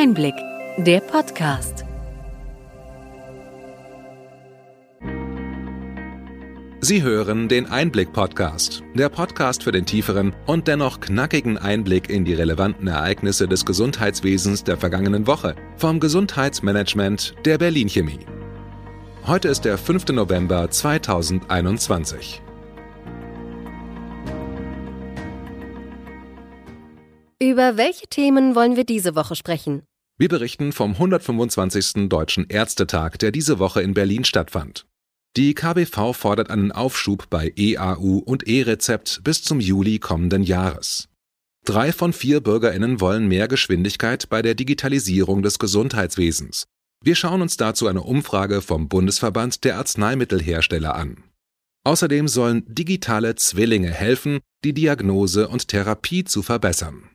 [0.00, 0.36] Einblick,
[0.76, 1.84] der Podcast.
[6.80, 12.34] Sie hören den Einblick-Podcast, der Podcast für den tieferen und dennoch knackigen Einblick in die
[12.34, 18.24] relevanten Ereignisse des Gesundheitswesens der vergangenen Woche vom Gesundheitsmanagement der Berlin Chemie.
[19.26, 20.10] Heute ist der 5.
[20.10, 22.40] November 2021.
[27.40, 29.87] Über welche Themen wollen wir diese Woche sprechen?
[30.20, 32.08] Wir berichten vom 125.
[32.08, 34.84] Deutschen Ärztetag, der diese Woche in Berlin stattfand.
[35.36, 41.08] Die KBV fordert einen Aufschub bei EAU und E-Rezept bis zum Juli kommenden Jahres.
[41.64, 46.66] Drei von vier Bürgerinnen wollen mehr Geschwindigkeit bei der Digitalisierung des Gesundheitswesens.
[47.04, 51.22] Wir schauen uns dazu eine Umfrage vom Bundesverband der Arzneimittelhersteller an.
[51.84, 57.08] Außerdem sollen digitale Zwillinge helfen, die Diagnose und Therapie zu verbessern.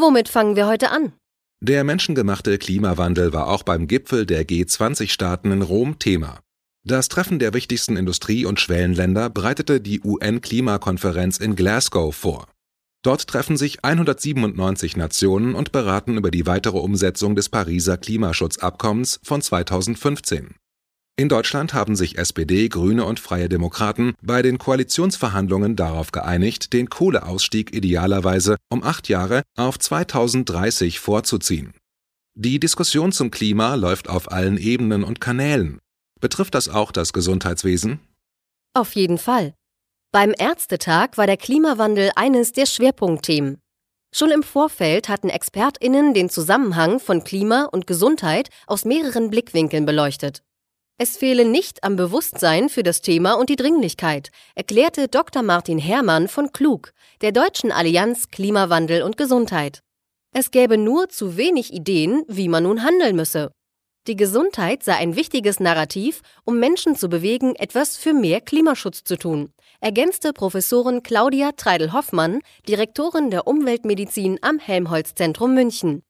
[0.00, 1.12] Womit fangen wir heute an?
[1.60, 6.38] Der menschengemachte Klimawandel war auch beim Gipfel der G20-Staaten in Rom Thema.
[6.84, 12.46] Das Treffen der wichtigsten Industrie- und Schwellenländer bereitete die UN-Klimakonferenz in Glasgow vor.
[13.02, 19.42] Dort treffen sich 197 Nationen und beraten über die weitere Umsetzung des Pariser Klimaschutzabkommens von
[19.42, 20.54] 2015.
[21.18, 26.88] In Deutschland haben sich SPD, Grüne und Freie Demokraten bei den Koalitionsverhandlungen darauf geeinigt, den
[26.90, 31.74] Kohleausstieg idealerweise um acht Jahre auf 2030 vorzuziehen.
[32.36, 35.80] Die Diskussion zum Klima läuft auf allen Ebenen und Kanälen.
[36.20, 37.98] Betrifft das auch das Gesundheitswesen?
[38.74, 39.54] Auf jeden Fall.
[40.12, 43.58] Beim Ärztetag war der Klimawandel eines der Schwerpunktthemen.
[44.14, 50.44] Schon im Vorfeld hatten Expertinnen den Zusammenhang von Klima und Gesundheit aus mehreren Blickwinkeln beleuchtet.
[51.00, 55.44] Es fehle nicht am Bewusstsein für das Thema und die Dringlichkeit, erklärte Dr.
[55.44, 59.84] Martin Herrmann von Klug, der Deutschen Allianz Klimawandel und Gesundheit.
[60.34, 63.52] Es gäbe nur zu wenig Ideen, wie man nun handeln müsse.
[64.08, 69.16] Die Gesundheit sei ein wichtiges Narrativ, um Menschen zu bewegen, etwas für mehr Klimaschutz zu
[69.16, 76.02] tun, ergänzte Professorin Claudia Treidel-Hoffmann, Direktorin der Umweltmedizin am Helmholtz-Zentrum München.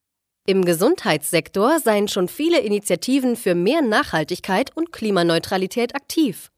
[0.48, 6.50] Im Gesundheitssektor seien schon viele Initiativen für mehr Nachhaltigkeit und Klimaneutralität aktiv.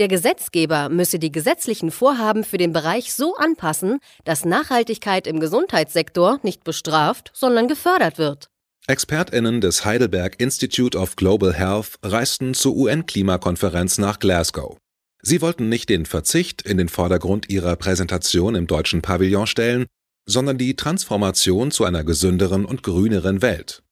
[0.00, 6.40] Der Gesetzgeber müsse die gesetzlichen Vorhaben für den Bereich so anpassen, dass Nachhaltigkeit im Gesundheitssektor
[6.42, 8.50] nicht bestraft, sondern gefördert wird.
[8.88, 14.76] Expertinnen des Heidelberg Institute of Global Health reisten zur UN-Klimakonferenz nach Glasgow.
[15.22, 19.86] Sie wollten nicht den Verzicht in den Vordergrund ihrer Präsentation im deutschen Pavillon stellen,
[20.30, 23.82] sondern die Transformation zu einer gesünderen und grüneren Welt.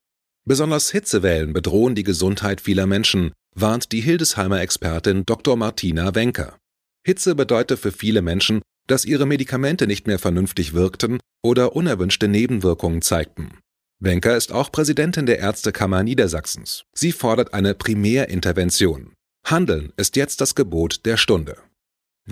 [0.45, 5.55] Besonders Hitzewellen bedrohen die Gesundheit vieler Menschen, warnt die Hildesheimer Expertin Dr.
[5.55, 6.57] Martina Wenker.
[7.05, 13.01] Hitze bedeutet für viele Menschen, dass ihre Medikamente nicht mehr vernünftig wirkten oder unerwünschte Nebenwirkungen
[13.01, 13.59] zeigten.
[14.01, 16.85] Wenker ist auch Präsidentin der Ärztekammer Niedersachsens.
[16.93, 19.13] Sie fordert eine Primärintervention.
[19.45, 21.57] Handeln ist jetzt das Gebot der Stunde.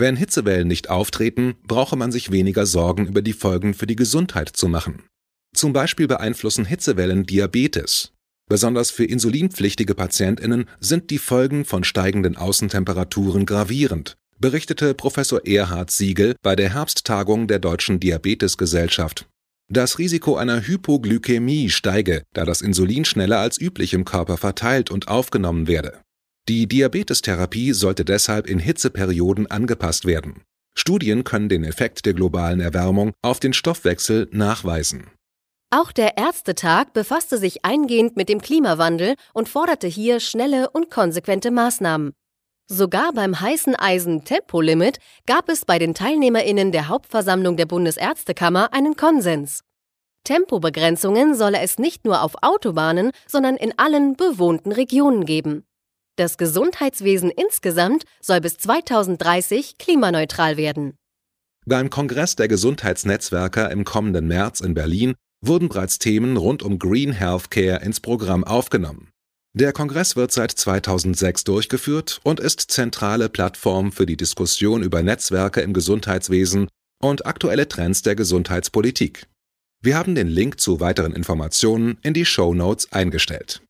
[0.00, 4.48] Wenn Hitzewellen nicht auftreten, brauche man sich weniger Sorgen über die Folgen für die Gesundheit
[4.48, 5.02] zu machen.
[5.52, 8.12] Zum Beispiel beeinflussen Hitzewellen Diabetes.
[8.48, 16.36] Besonders für insulinpflichtige Patientinnen sind die Folgen von steigenden Außentemperaturen gravierend, berichtete Professor Erhard Siegel
[16.42, 19.26] bei der Herbsttagung der Deutschen Diabetesgesellschaft.
[19.68, 25.08] Das Risiko einer Hypoglykämie steige, da das Insulin schneller als üblich im Körper verteilt und
[25.08, 25.98] aufgenommen werde.
[26.48, 30.44] Die Diabetestherapie sollte deshalb in Hitzeperioden angepasst werden.
[30.74, 35.10] Studien können den Effekt der globalen Erwärmung auf den Stoffwechsel nachweisen.
[35.70, 41.50] Auch der Ärztetag befasste sich eingehend mit dem Klimawandel und forderte hier schnelle und konsequente
[41.50, 42.14] Maßnahmen.
[42.66, 48.96] Sogar beim heißen Eisen Tempolimit gab es bei den Teilnehmerinnen der Hauptversammlung der Bundesärztekammer einen
[48.96, 49.60] Konsens.
[50.24, 55.67] Tempobegrenzungen solle es nicht nur auf Autobahnen, sondern in allen bewohnten Regionen geben.
[56.18, 60.96] Das Gesundheitswesen insgesamt soll bis 2030 klimaneutral werden.
[61.64, 65.14] Beim Kongress der Gesundheitsnetzwerker im kommenden März in Berlin
[65.46, 69.10] wurden bereits Themen rund um Green Healthcare ins Programm aufgenommen.
[69.54, 75.60] Der Kongress wird seit 2006 durchgeführt und ist zentrale Plattform für die Diskussion über Netzwerke
[75.60, 76.66] im Gesundheitswesen
[77.00, 79.28] und aktuelle Trends der Gesundheitspolitik.
[79.80, 83.62] Wir haben den Link zu weiteren Informationen in die Show Notes eingestellt.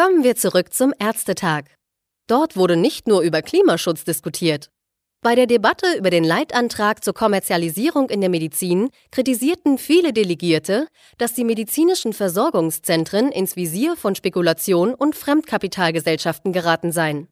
[0.00, 1.66] Kommen wir zurück zum Ärztetag.
[2.26, 4.70] Dort wurde nicht nur über Klimaschutz diskutiert.
[5.20, 10.86] Bei der Debatte über den Leitantrag zur Kommerzialisierung in der Medizin kritisierten viele Delegierte,
[11.18, 17.28] dass die medizinischen Versorgungszentren ins Visier von Spekulation und Fremdkapitalgesellschaften geraten seien.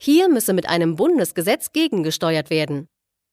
[0.00, 2.88] Hier müsse mit einem Bundesgesetz gegengesteuert werden.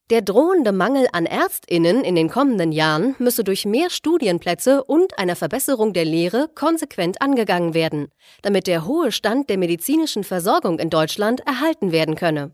[0.09, 5.37] Der drohende Mangel an Ärztinnen in den kommenden Jahren müsse durch mehr Studienplätze und einer
[5.37, 8.09] Verbesserung der Lehre konsequent angegangen werden,
[8.41, 12.51] damit der hohe Stand der medizinischen Versorgung in Deutschland erhalten werden könne.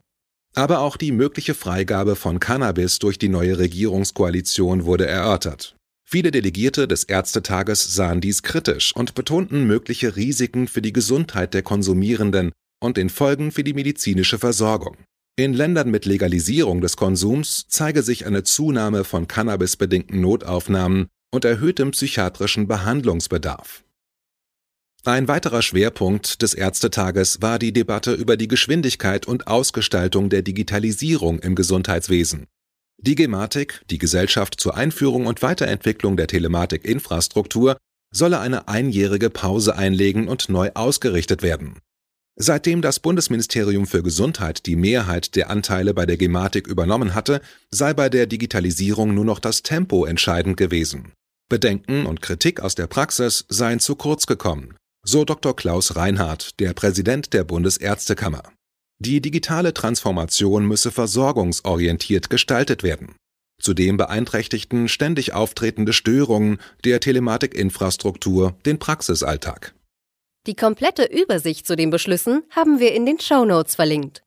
[0.54, 5.75] Aber auch die mögliche Freigabe von Cannabis durch die neue Regierungskoalition wurde erörtert.
[6.07, 11.63] Viele Delegierte des Ärztetages sahen dies kritisch und betonten mögliche Risiken für die Gesundheit der
[11.63, 14.98] Konsumierenden und den Folgen für die medizinische Versorgung.
[15.40, 21.92] In Ländern mit Legalisierung des Konsums zeige sich eine Zunahme von cannabisbedingten Notaufnahmen und erhöhtem
[21.92, 23.86] psychiatrischen Behandlungsbedarf.
[25.06, 31.40] Ein weiterer Schwerpunkt des Ärztetages war die Debatte über die Geschwindigkeit und Ausgestaltung der Digitalisierung
[31.40, 32.46] im Gesundheitswesen.
[32.98, 37.78] Die Gematik, die Gesellschaft zur Einführung und Weiterentwicklung der Telematikinfrastruktur,
[38.14, 41.80] solle eine einjährige Pause einlegen und neu ausgerichtet werden.
[42.42, 47.94] Seitdem das Bundesministerium für Gesundheit die Mehrheit der Anteile bei der Gematik übernommen hatte, sei
[47.94, 51.12] bei der Digitalisierung nur noch das Tempo entscheidend gewesen.
[51.50, 55.54] Bedenken und Kritik aus der Praxis seien zu kurz gekommen, so Dr.
[55.54, 58.44] Klaus Reinhardt, der Präsident der Bundesärztekammer.
[59.00, 63.16] Die digitale Transformation müsse versorgungsorientiert gestaltet werden.
[63.62, 69.74] Zudem beeinträchtigten ständig auftretende Störungen der Telematikinfrastruktur den Praxisalltag.
[70.48, 74.24] Die komplette Übersicht zu den Beschlüssen haben wir in den Show Notes verlinkt.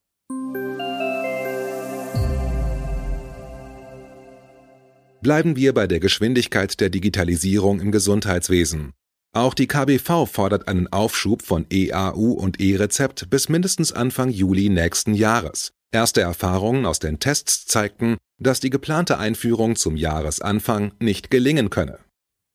[5.23, 8.93] Bleiben wir bei der Geschwindigkeit der Digitalisierung im Gesundheitswesen.
[9.35, 15.15] Auch die KBV fordert einen Aufschub von EAU und E-Rezept bis mindestens Anfang Juli nächsten
[15.15, 15.73] Jahres.
[15.93, 21.99] Erste Erfahrungen aus den Tests zeigten, dass die geplante Einführung zum Jahresanfang nicht gelingen könne.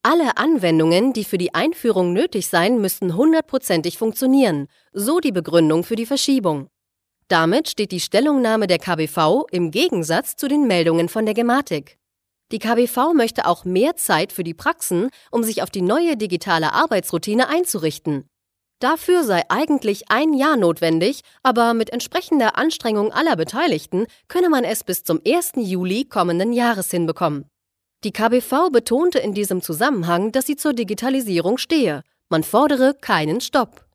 [0.03, 5.95] Alle Anwendungen, die für die Einführung nötig seien, müssten hundertprozentig funktionieren, so die Begründung für
[5.95, 6.69] die Verschiebung.
[7.27, 11.97] Damit steht die Stellungnahme der KBV im Gegensatz zu den Meldungen von der Gematik.
[12.53, 16.71] Die KBV möchte auch mehr Zeit für die Praxen, um sich auf die neue digitale
[16.71, 18.29] Arbeitsroutine einzurichten.
[18.79, 24.85] Dafür sei eigentlich ein Jahr notwendig, aber mit entsprechender Anstrengung aller Beteiligten könne man es
[24.85, 25.53] bis zum 1.
[25.55, 27.49] Juli kommenden Jahres hinbekommen.
[28.03, 32.03] Die KBV betonte in diesem Zusammenhang, dass sie zur Digitalisierung stehe.
[32.29, 33.85] Man fordere keinen Stopp.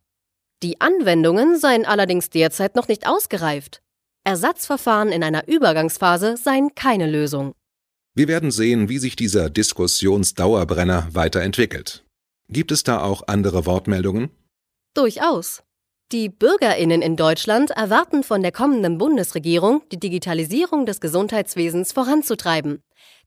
[0.62, 3.80] Die Anwendungen seien allerdings derzeit noch nicht ausgereift.
[4.24, 7.54] Ersatzverfahren in einer Übergangsphase seien keine Lösung.
[8.14, 12.04] Wir werden sehen, wie sich dieser Diskussionsdauerbrenner weiterentwickelt.
[12.48, 14.30] Gibt es da auch andere Wortmeldungen?
[14.94, 15.62] Durchaus.
[16.12, 22.82] Die Bürgerinnen in Deutschland erwarten von der kommenden Bundesregierung, die Digitalisierung des Gesundheitswesens voranzutreiben.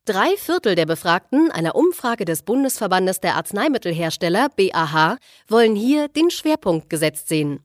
[0.08, 5.18] Drei Viertel der Befragten einer Umfrage des Bundesverbandes der Arzneimittelhersteller BAH
[5.48, 7.62] wollen hier den Schwerpunkt gesetzt sehen.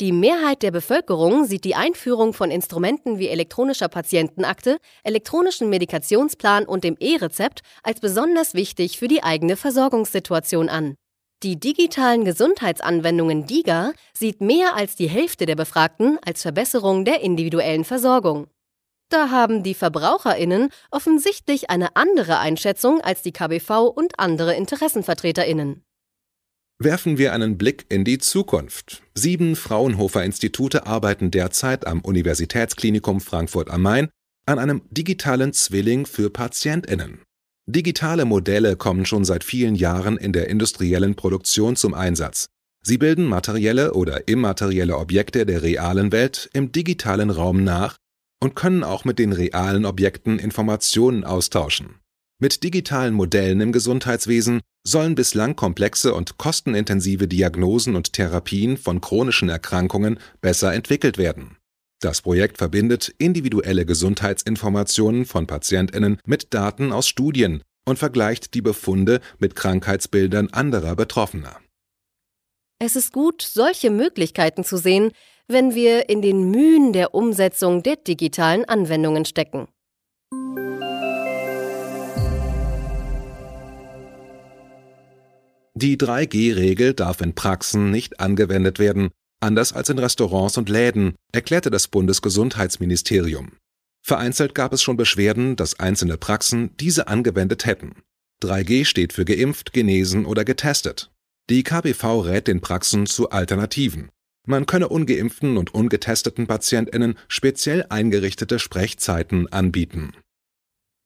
[0.00, 6.82] Die Mehrheit der Bevölkerung sieht die Einführung von Instrumenten wie elektronischer Patientenakte, elektronischen Medikationsplan und
[6.82, 10.96] dem E-Rezept als besonders wichtig für die eigene Versorgungssituation an.
[11.44, 17.84] Die digitalen Gesundheitsanwendungen DIGA sieht mehr als die Hälfte der Befragten als Verbesserung der individuellen
[17.84, 18.48] Versorgung.
[19.14, 25.84] Da haben die Verbraucherinnen offensichtlich eine andere Einschätzung als die KBV und andere Interessenvertreterinnen.
[26.80, 29.04] Werfen wir einen Blick in die Zukunft.
[29.14, 34.08] Sieben Fraunhofer-Institute arbeiten derzeit am Universitätsklinikum Frankfurt am Main
[34.46, 37.22] an einem digitalen Zwilling für Patientinnen.
[37.66, 42.46] Digitale Modelle kommen schon seit vielen Jahren in der industriellen Produktion zum Einsatz.
[42.82, 47.96] Sie bilden materielle oder immaterielle Objekte der realen Welt im digitalen Raum nach
[48.42, 52.00] und können auch mit den realen Objekten Informationen austauschen.
[52.40, 59.48] Mit digitalen Modellen im Gesundheitswesen sollen bislang komplexe und kostenintensive Diagnosen und Therapien von chronischen
[59.48, 61.56] Erkrankungen besser entwickelt werden.
[62.00, 69.20] Das Projekt verbindet individuelle Gesundheitsinformationen von Patientinnen mit Daten aus Studien und vergleicht die Befunde
[69.38, 71.60] mit Krankheitsbildern anderer Betroffener.
[72.78, 75.12] Es ist gut, solche Möglichkeiten zu sehen,
[75.48, 79.68] wenn wir in den Mühen der Umsetzung der digitalen Anwendungen stecken.
[85.76, 89.10] Die 3G-Regel darf in Praxen nicht angewendet werden,
[89.40, 93.52] anders als in Restaurants und Läden, erklärte das Bundesgesundheitsministerium.
[94.00, 98.02] Vereinzelt gab es schon Beschwerden, dass einzelne Praxen diese angewendet hätten.
[98.42, 101.10] 3G steht für geimpft, genesen oder getestet.
[101.50, 104.10] Die KBV rät den Praxen zu Alternativen.
[104.46, 110.12] Man könne ungeimpften und ungetesteten Patientinnen speziell eingerichtete Sprechzeiten anbieten.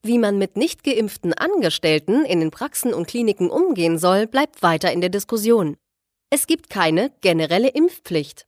[0.04, 4.92] Wie man mit nicht geimpften Angestellten in den Praxen und Kliniken umgehen soll, bleibt weiter
[4.92, 5.76] in der Diskussion.
[6.30, 8.47] Es gibt keine generelle Impfpflicht.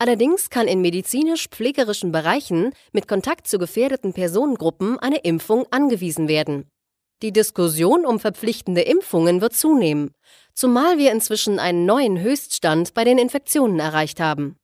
[0.00, 6.68] Allerdings kann in medizinisch-pflegerischen Bereichen mit Kontakt zu gefährdeten Personengruppen eine Impfung angewiesen werden.
[7.20, 10.12] Die Diskussion um verpflichtende Impfungen wird zunehmen,
[10.54, 14.56] zumal wir inzwischen einen neuen Höchststand bei den Infektionen erreicht haben.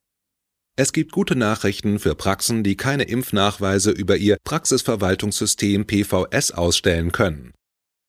[0.77, 7.55] Es gibt gute Nachrichten für Praxen, die keine Impfnachweise über ihr Praxisverwaltungssystem PVS ausstellen können.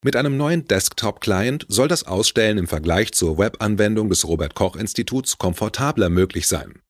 [0.03, 5.39] Mit einem neuen Desktop-Client soll das Ausstellen im Vergleich zur Webanwendung des Robert Koch Instituts
[5.39, 6.81] komfortabler möglich sein.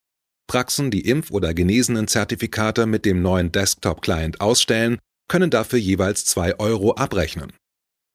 [0.47, 6.95] Praxen, die Impf- oder Genesenen-Zertifikate mit dem neuen Desktop-Client ausstellen, können dafür jeweils 2 Euro
[6.95, 7.53] abrechnen.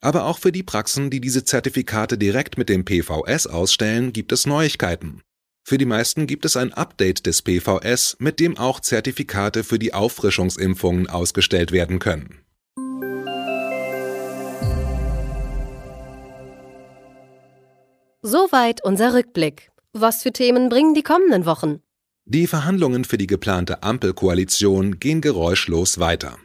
[0.03, 4.47] Aber auch für die Praxen, die diese Zertifikate direkt mit dem PVS ausstellen, gibt es
[4.47, 5.23] Neuigkeiten.
[5.63, 9.93] Für die meisten gibt es ein Update des PVS, mit dem auch Zertifikate für die
[9.93, 12.41] Auffrischungsimpfungen ausgestellt werden können.
[18.23, 19.71] Soweit unser Rückblick.
[19.93, 21.81] Was für Themen bringen die kommenden Wochen?
[22.27, 26.39] Die Verhandlungen für die geplante Ampelkoalition gehen geräuschlos weiter.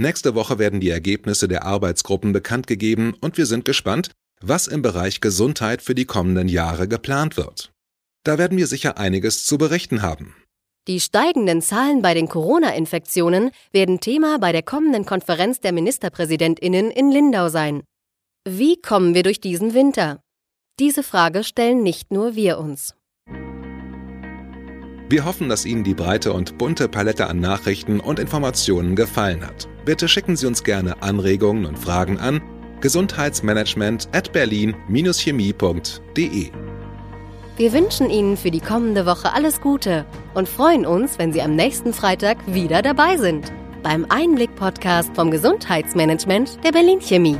[0.00, 4.80] Nächste Woche werden die Ergebnisse der Arbeitsgruppen bekannt gegeben und wir sind gespannt, was im
[4.80, 7.70] Bereich Gesundheit für die kommenden Jahre geplant wird.
[8.24, 10.34] Da werden wir sicher einiges zu berichten haben.
[10.88, 17.10] Die steigenden Zahlen bei den Corona-Infektionen werden Thema bei der kommenden Konferenz der Ministerpräsidentinnen in
[17.10, 17.82] Lindau sein.
[18.48, 20.22] Wie kommen wir durch diesen Winter?
[20.78, 22.94] Diese Frage stellen nicht nur wir uns.
[25.10, 29.66] Wir hoffen, dass Ihnen die breite und bunte Palette an Nachrichten und Informationen gefallen hat.
[29.84, 32.40] Bitte schicken Sie uns gerne Anregungen und Fragen an
[32.80, 36.50] gesundheitsmanagement at berlin-chemie.de.
[37.56, 41.56] Wir wünschen Ihnen für die kommende Woche alles Gute und freuen uns, wenn Sie am
[41.56, 43.52] nächsten Freitag wieder dabei sind
[43.82, 47.38] beim Einblick-Podcast vom Gesundheitsmanagement der Berlin Chemie.